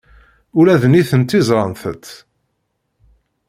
Ula 0.59 0.75
d 0.81 0.83
nitenti 0.87 1.39
ẓrant-tt. 1.47 2.05